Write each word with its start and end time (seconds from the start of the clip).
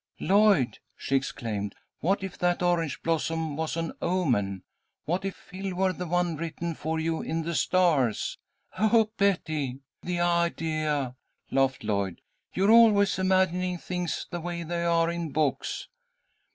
"Lloyd," 0.19 0.79
she 0.97 1.15
exclaimed, 1.15 1.75
"what 1.99 2.23
if 2.23 2.35
that 2.39 2.63
orange 2.63 3.03
blossom 3.03 3.55
was 3.55 3.77
an 3.77 3.93
omen! 4.01 4.63
What 5.05 5.25
if 5.25 5.35
Phil 5.35 5.75
were 5.75 5.93
the 5.93 6.07
one 6.07 6.35
written 6.37 6.73
for 6.73 6.99
you 6.99 7.21
in 7.21 7.43
the 7.43 7.53
stars!" 7.53 8.39
"Oh, 8.79 9.11
Betty! 9.15 9.81
The 10.01 10.19
idea!" 10.19 11.17
laughed 11.51 11.83
Lloyd. 11.83 12.19
"You're 12.51 12.71
always 12.71 13.19
imagining 13.19 13.77
things 13.77 14.25
the 14.31 14.41
way 14.41 14.63
they 14.63 14.83
are 14.85 15.11
in 15.11 15.29
books." 15.31 15.87